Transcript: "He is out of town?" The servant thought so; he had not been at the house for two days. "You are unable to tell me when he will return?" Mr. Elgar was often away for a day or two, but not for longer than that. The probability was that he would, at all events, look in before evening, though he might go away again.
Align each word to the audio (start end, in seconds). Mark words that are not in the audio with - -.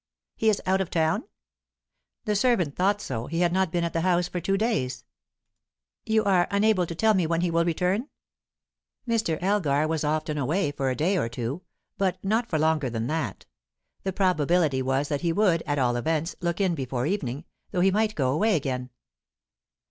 "He 0.35 0.49
is 0.49 0.63
out 0.65 0.81
of 0.81 0.89
town?" 0.89 1.25
The 2.25 2.35
servant 2.35 2.75
thought 2.75 2.99
so; 3.01 3.27
he 3.27 3.41
had 3.41 3.53
not 3.53 3.71
been 3.71 3.83
at 3.83 3.93
the 3.93 4.01
house 4.01 4.27
for 4.27 4.41
two 4.41 4.57
days. 4.57 5.05
"You 6.07 6.23
are 6.23 6.47
unable 6.49 6.87
to 6.87 6.95
tell 6.95 7.13
me 7.13 7.27
when 7.27 7.41
he 7.41 7.51
will 7.51 7.63
return?" 7.63 8.09
Mr. 9.07 9.37
Elgar 9.43 9.87
was 9.87 10.03
often 10.03 10.39
away 10.39 10.71
for 10.71 10.89
a 10.89 10.95
day 10.95 11.17
or 11.19 11.29
two, 11.29 11.61
but 11.99 12.17
not 12.23 12.49
for 12.49 12.57
longer 12.57 12.89
than 12.89 13.05
that. 13.05 13.45
The 14.01 14.11
probability 14.11 14.81
was 14.81 15.07
that 15.09 15.21
he 15.21 15.31
would, 15.31 15.61
at 15.67 15.77
all 15.77 15.95
events, 15.95 16.35
look 16.41 16.59
in 16.59 16.73
before 16.73 17.05
evening, 17.05 17.45
though 17.69 17.81
he 17.81 17.91
might 17.91 18.15
go 18.15 18.31
away 18.31 18.55
again. 18.55 18.89